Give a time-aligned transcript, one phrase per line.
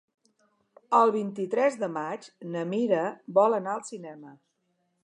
[0.99, 3.05] El vint-i-tres de maig na Mira
[3.39, 4.37] vol anar al cinema.